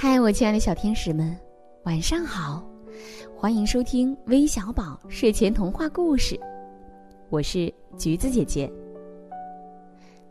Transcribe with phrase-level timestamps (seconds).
[0.00, 1.36] 嗨，我亲爱的小天使们，
[1.82, 2.64] 晚上好！
[3.36, 6.38] 欢迎收听微小宝睡前童话故事，
[7.30, 8.72] 我是橘子姐姐。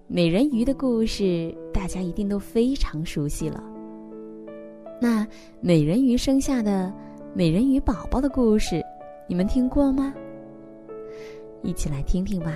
[0.07, 3.61] 美人鱼的故事大家一定都非常熟悉了。
[5.01, 5.27] 那
[5.59, 6.93] 美人鱼生下的
[7.33, 8.81] 美人鱼宝宝的故事，
[9.27, 10.13] 你们听过吗？
[11.61, 12.53] 一起来听听吧，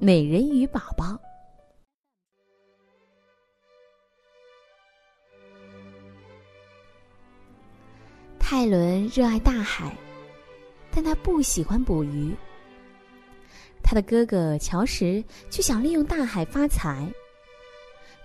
[0.04, 1.04] 《美人鱼宝宝》。
[8.48, 9.92] 泰伦热爱大海，
[10.92, 12.32] 但他不喜欢捕鱼。
[13.82, 17.12] 他的哥哥乔什却想利用大海发财，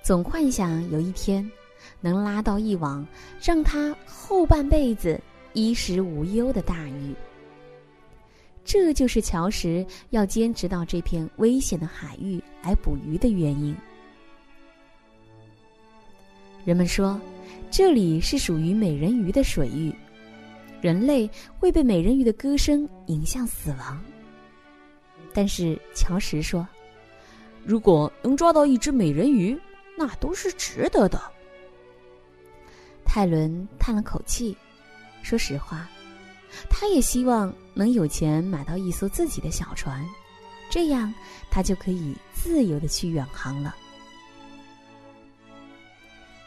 [0.03, 1.51] 总幻想有一天
[2.01, 3.03] 能拉到一网
[3.41, 5.19] 让他后半辈子
[5.53, 7.15] 衣食无忧的大鱼。
[8.63, 13.75] 这就是乔什要坚持到这片危险的海域来捕鱼的原因。
[16.63, 17.19] 人们说，
[17.71, 19.91] 这里是属于美人鱼的水域。
[20.81, 21.29] 人类
[21.59, 24.03] 会被美人鱼的歌声引向死亡，
[25.31, 26.67] 但是乔什说
[27.63, 29.55] ：“如果能抓到一只美人鱼，
[29.95, 31.21] 那都是值得的。”
[33.05, 34.57] 泰伦叹了口气，
[35.21, 35.87] 说实话，
[36.69, 40.03] 他也希望能有钱买到一艘自己的小船，
[40.69, 41.13] 这样
[41.51, 43.75] 他就可以自由的去远航了。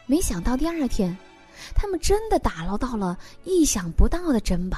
[0.07, 1.17] 没想到第二天。
[1.73, 4.77] 他们真的打捞到了意想不到的珍宝。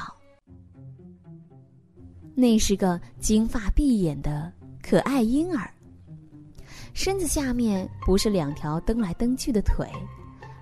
[2.36, 5.68] 那是个金发碧眼的可爱婴儿，
[6.94, 9.88] 身子下面不是两条蹬来蹬去的腿，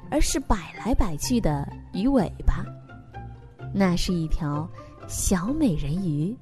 [0.10, 2.66] 而是摆来摆去的鱼尾巴。
[3.74, 4.70] 那是一条
[5.08, 6.34] 小美人鱼。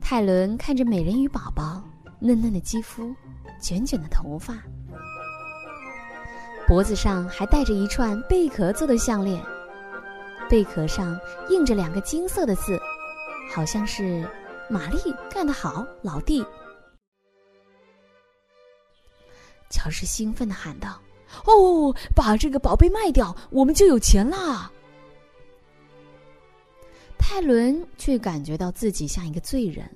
[0.00, 1.82] 泰伦看着美人鱼宝宝
[2.20, 3.12] 嫩嫩的肌肤，
[3.60, 4.54] 卷卷的头发。
[6.66, 9.40] 脖子上还戴着一串贝壳做的项链，
[10.50, 11.18] 贝壳上
[11.48, 12.76] 印着两个金色的字，
[13.54, 14.28] 好像是
[14.68, 14.98] “玛丽
[15.30, 16.44] 干得好，老弟”。
[19.70, 21.00] 乔什兴奋的喊道
[21.46, 24.68] ：“哦，把这个宝贝卖掉，我们就有钱啦！”
[27.16, 29.88] 泰伦却感觉到自己像一个罪人，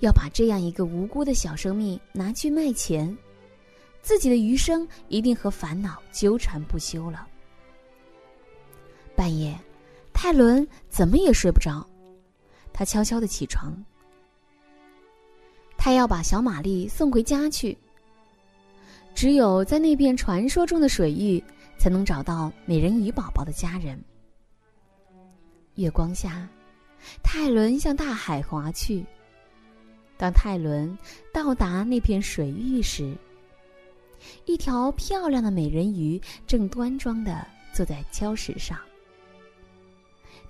[0.00, 3.16] 要把这样一个无辜的小生命拿去卖钱。
[4.08, 7.28] 自己的余生一定和烦恼纠缠不休了。
[9.14, 9.54] 半夜，
[10.14, 11.86] 泰伦怎么也睡不着，
[12.72, 13.76] 他悄悄的起床，
[15.76, 17.76] 他要把小玛丽送回家去。
[19.14, 21.44] 只有在那片传说中的水域，
[21.76, 24.02] 才能找到美人鱼宝宝的家人。
[25.74, 26.48] 月光下，
[27.22, 29.04] 泰伦向大海划去。
[30.16, 30.96] 当泰伦
[31.30, 33.14] 到达那片水域时，
[34.44, 38.78] 一条漂亮的美人鱼正端庄的坐在礁石上。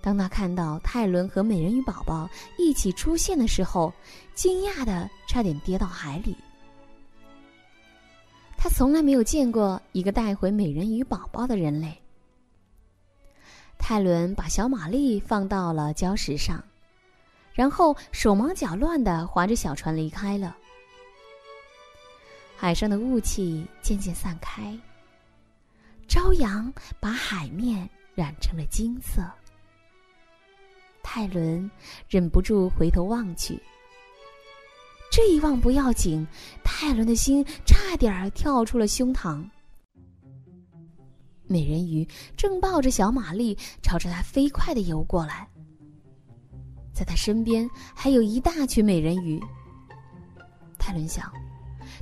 [0.01, 3.93] 当他看到泰伦和美人鱼宝宝一起出现的时候，
[4.35, 6.37] 惊讶的差点跌到海里。
[8.57, 11.97] 他从来没有见过一个带回美人鱼宝宝的人类。
[13.77, 16.63] 泰伦把小玛丽放到了礁石上，
[17.53, 20.57] 然后手忙脚乱的划着小船离开了。
[22.61, 24.77] 海上的雾气渐渐散开，
[26.09, 29.23] 朝阳把海面染成了金色。
[31.01, 31.71] 泰伦
[32.09, 33.63] 忍不住回头望去，
[35.09, 36.27] 这一望不要紧，
[36.65, 39.49] 泰伦的心差点儿跳出了胸膛。
[41.47, 42.05] 美人鱼
[42.37, 45.49] 正抱着小玛丽朝着他飞快的游过来，
[46.93, 49.41] 在他身边还有一大群美人鱼。
[50.77, 51.33] 泰伦想。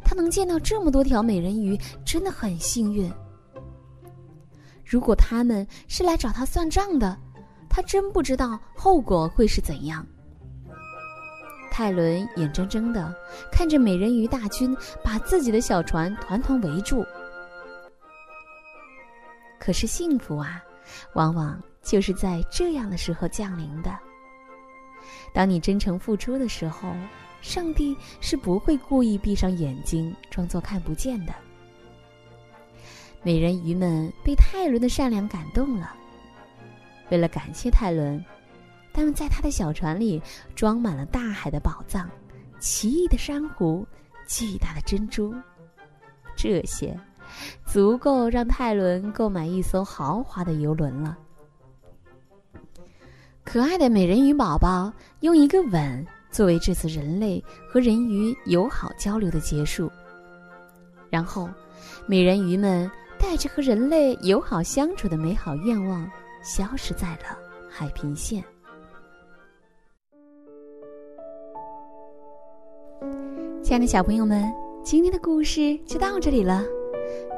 [0.08, 3.12] 他能见到这么多条美人鱼，真的很幸运。
[4.84, 7.18] 如果他们是来找他算账的，
[7.68, 10.06] 他真不知道后果会是怎样。
[11.72, 13.12] 泰伦眼睁睁的
[13.50, 17.04] 看着美人鱼大军把自己的小船团团围住。
[19.58, 20.62] 可是幸福啊，
[21.14, 23.90] 往往就是在这样的时候降临的。
[25.34, 26.94] 当你真诚付出的时候。
[27.46, 31.32] 上帝是不会故意闭上眼睛装作看不见的。
[33.22, 35.94] 美人鱼们被泰伦的善良感动了。
[37.08, 38.22] 为了感谢泰伦，
[38.92, 40.20] 他们在他的小船里
[40.56, 42.10] 装满了大海的宝藏、
[42.58, 43.86] 奇异的珊瑚、
[44.26, 45.32] 巨大的珍珠，
[46.34, 46.98] 这些
[47.64, 51.16] 足够让泰伦购买一艘豪华的游轮了。
[53.44, 56.04] 可爱的美人鱼宝宝用一个吻。
[56.36, 59.90] 作为这次人类和人鱼友好交流的结束，
[61.08, 61.48] 然后，
[62.06, 66.06] 美人鱼们带着和人类友好相处的美好愿望，
[66.42, 67.38] 消失在了
[67.70, 68.44] 海平线。
[73.62, 74.44] 亲爱的小朋友们，
[74.84, 76.62] 今天的故事就到这里了。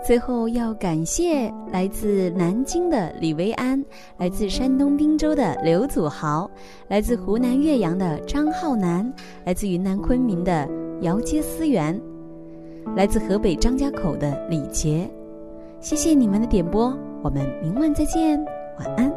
[0.08, 3.84] 最后要感谢来自南京的李维安，
[4.16, 6.50] 来自山东滨州的刘祖豪，
[6.88, 9.12] 来自湖南岳阳的张浩南，
[9.44, 10.66] 来自云南昆明的
[11.02, 12.00] 姚接思源，
[12.96, 15.06] 来自河北张家口的李杰。
[15.78, 18.43] 谢谢你们的点播，我们明晚再见，
[18.78, 19.07] 晚安。